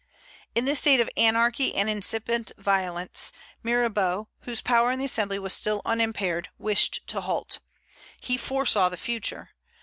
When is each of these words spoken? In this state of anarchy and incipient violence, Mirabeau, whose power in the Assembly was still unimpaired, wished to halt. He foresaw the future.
In 0.55 0.65
this 0.65 0.79
state 0.79 0.99
of 0.99 1.11
anarchy 1.15 1.75
and 1.75 1.87
incipient 1.87 2.51
violence, 2.57 3.31
Mirabeau, 3.61 4.29
whose 4.45 4.59
power 4.59 4.91
in 4.91 4.97
the 4.97 5.05
Assembly 5.05 5.37
was 5.37 5.53
still 5.53 5.79
unimpaired, 5.85 6.49
wished 6.57 7.01
to 7.05 7.21
halt. 7.21 7.59
He 8.19 8.35
foresaw 8.35 8.89
the 8.89 8.97
future. 8.97 9.51